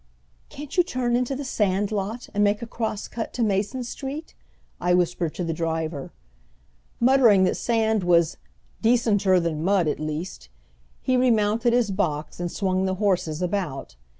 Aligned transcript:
"Can't 0.49 0.77
you 0.77 0.81
turn 0.83 1.15
into 1.15 1.35
the 1.35 1.43
sand 1.45 1.91
lot, 1.91 2.27
and 2.33 2.43
make 2.43 2.63
a 2.63 2.65
cross 2.65 3.07
cut 3.07 3.33
to 3.33 3.43
Mason 3.43 3.83
Street?" 3.83 4.33
I 4.79 4.95
whispered 4.95 5.35
to 5.35 5.43
the 5.43 5.53
driver. 5.53 6.11
Muttering 6.99 7.43
that 7.43 7.55
sand 7.55 8.03
was 8.03 8.37
"decenter 8.81 9.39
than 9.39 9.63
mud 9.63 9.87
at 9.87 9.99
least," 9.99 10.49
he 11.03 11.17
remounted 11.17 11.71
his 11.73 11.91
box 11.91 12.39
and 12.39 12.51
swung 12.51 12.85
the 12.85 12.95
horses 12.95 13.43
about. 13.43 13.95